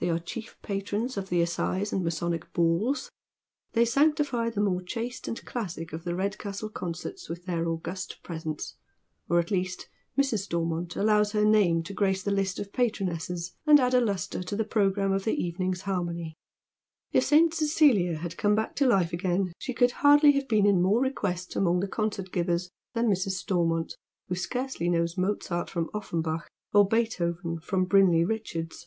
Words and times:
They 0.00 0.10
are 0.10 0.18
chief 0.18 0.58
patrons 0.60 1.16
of 1.16 1.30
the 1.30 1.40
assize 1.40 1.90
and 1.90 2.04
ijjasonic 2.04 2.52
balls. 2.52 3.10
They 3.72 3.86
sanctify 3.86 4.50
the 4.50 4.60
more 4.60 4.82
chaste 4.82 5.26
and 5.28 5.42
classic 5.46 5.94
of 5.94 6.04
the 6.04 6.10
Eedcastle 6.10 6.70
concerts 6.74 7.30
with 7.30 7.46
their 7.46 7.66
august 7.66 8.22
presence, 8.22 8.76
or, 9.30 9.36
lilt 9.38 9.50
least, 9.50 9.88
Mrs. 10.18 10.40
Stormont 10.40 10.94
allows 10.94 11.32
her 11.32 11.46
name 11.46 11.82
to 11.84 11.94
grace 11.94 12.22
the 12.22 12.30
list 12.32 12.58
of 12.58 12.70
patronesses, 12.70 13.54
and 13.66 13.80
add 13.80 13.94
a 13.94 14.00
lustre 14.02 14.42
to 14.42 14.54
the 14.54 14.64
programme 14.66 15.10
of 15.12 15.24
the 15.24 15.42
evening's 15.42 15.84
liai 15.84 16.04
mony. 16.04 16.34
If 17.12 17.24
St. 17.24 17.54
Cecilia 17.54 18.18
had 18.18 18.36
come 18.36 18.58
to 18.74 18.86
life 18.86 19.14
again 19.14 19.54
she 19.58 19.72
could 19.72 19.92
hardly 19.92 20.32
have 20.32 20.48
been 20.48 20.66
in 20.66 20.82
more 20.82 21.00
request 21.00 21.56
among 21.56 21.80
the 21.80 21.88
conceit 21.88 22.30
givers 22.30 22.68
than 22.92 23.08
Mrs. 23.08 23.38
Stormont, 23.40 23.96
who 24.28 24.34
scarcely 24.34 24.90
knows 24.90 25.16
Mozart 25.16 25.70
from 25.70 25.88
Offenbach, 25.94 26.46
or 26.74 26.86
Beethoven 26.86 27.58
from 27.58 27.86
Brinley 27.86 28.22
Richards. 28.28 28.86